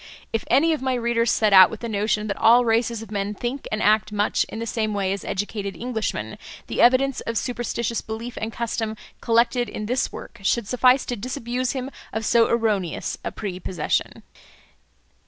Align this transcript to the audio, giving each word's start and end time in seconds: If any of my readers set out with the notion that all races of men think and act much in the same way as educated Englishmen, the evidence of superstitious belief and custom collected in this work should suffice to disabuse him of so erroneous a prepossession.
If 0.33 0.45
any 0.47 0.73
of 0.73 0.81
my 0.81 0.95
readers 0.95 1.29
set 1.29 1.53
out 1.53 1.69
with 1.69 1.81
the 1.81 1.87
notion 1.87 2.25
that 2.25 2.37
all 2.37 2.65
races 2.65 3.03
of 3.03 3.11
men 3.11 3.35
think 3.35 3.67
and 3.71 3.83
act 3.83 4.11
much 4.11 4.45
in 4.45 4.57
the 4.57 4.65
same 4.65 4.95
way 4.95 5.13
as 5.13 5.23
educated 5.23 5.77
Englishmen, 5.77 6.39
the 6.65 6.81
evidence 6.81 7.21
of 7.21 7.37
superstitious 7.37 8.01
belief 8.01 8.35
and 8.41 8.51
custom 8.51 8.97
collected 9.21 9.69
in 9.69 9.85
this 9.85 10.11
work 10.11 10.39
should 10.41 10.67
suffice 10.67 11.05
to 11.05 11.15
disabuse 11.15 11.73
him 11.73 11.91
of 12.13 12.25
so 12.25 12.47
erroneous 12.49 13.19
a 13.23 13.31
prepossession. 13.31 14.23